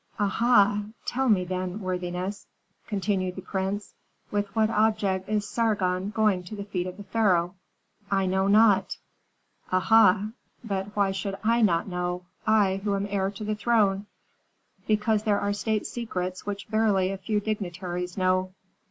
[0.17, 0.83] "Aha!
[1.05, 2.47] Tell me, then, worthiness,"
[2.87, 3.93] continued the prince,
[4.31, 7.53] "with what object is Sargon going to the feet of the pharaoh?"
[8.09, 8.97] "I know not."
[9.71, 10.29] "Aha!
[10.63, 14.07] But why should I not know, I, who am heir to the throne?"
[14.87, 18.53] "Because there are state secrets which barely a few dignitaries know."